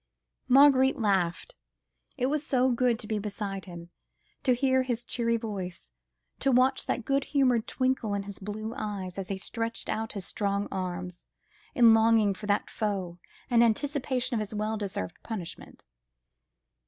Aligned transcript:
Marguerite 0.47 0.97
laughed. 0.97 1.53
It 2.17 2.25
was 2.25 2.43
so 2.43 2.71
good 2.71 2.97
to 2.97 3.07
be 3.07 3.19
beside 3.19 3.65
him, 3.65 3.91
to 4.41 4.55
hear 4.55 4.81
his 4.81 5.03
cheery 5.03 5.37
voice, 5.37 5.91
to 6.39 6.51
watch 6.51 6.87
that 6.87 7.05
good 7.05 7.25
humoured 7.25 7.67
twinkle 7.67 8.15
in 8.15 8.23
his 8.23 8.39
blue 8.39 8.73
eyes, 8.75 9.19
as 9.19 9.27
he 9.29 9.37
stretched 9.37 9.89
out 9.89 10.13
his 10.13 10.25
strong 10.25 10.67
arms, 10.71 11.27
in 11.75 11.93
longing 11.93 12.33
for 12.33 12.47
that 12.47 12.67
foe, 12.67 13.19
and 13.47 13.63
anticipation 13.63 14.33
of 14.33 14.39
his 14.39 14.55
well 14.55 14.75
deserved 14.75 15.21
punishment. 15.21 15.83